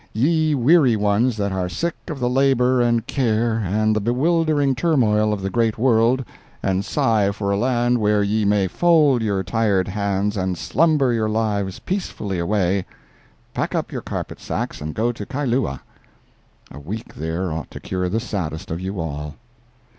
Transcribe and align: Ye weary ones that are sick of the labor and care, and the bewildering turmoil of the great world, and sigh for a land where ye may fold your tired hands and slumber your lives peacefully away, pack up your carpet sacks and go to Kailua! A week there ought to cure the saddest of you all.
Ye 0.13 0.55
weary 0.55 0.95
ones 0.95 1.37
that 1.37 1.51
are 1.51 1.69
sick 1.69 1.93
of 2.07 2.19
the 2.19 2.27
labor 2.27 2.81
and 2.81 3.05
care, 3.05 3.59
and 3.63 3.95
the 3.95 3.99
bewildering 4.01 4.73
turmoil 4.73 5.31
of 5.31 5.43
the 5.43 5.49
great 5.51 5.77
world, 5.77 6.25
and 6.63 6.83
sigh 6.83 7.29
for 7.31 7.51
a 7.51 7.55
land 7.55 7.99
where 7.99 8.23
ye 8.23 8.43
may 8.43 8.67
fold 8.67 9.21
your 9.21 9.43
tired 9.43 9.87
hands 9.87 10.35
and 10.37 10.57
slumber 10.57 11.13
your 11.13 11.29
lives 11.29 11.77
peacefully 11.77 12.39
away, 12.39 12.83
pack 13.53 13.75
up 13.75 13.91
your 13.91 14.01
carpet 14.01 14.39
sacks 14.39 14.81
and 14.81 14.95
go 14.95 15.11
to 15.11 15.23
Kailua! 15.23 15.83
A 16.71 16.79
week 16.79 17.13
there 17.13 17.51
ought 17.51 17.69
to 17.69 17.79
cure 17.79 18.09
the 18.09 18.19
saddest 18.19 18.71
of 18.71 18.81
you 18.81 18.99
all. 18.99 19.35